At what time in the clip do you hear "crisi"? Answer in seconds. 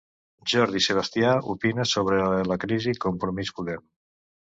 2.67-2.99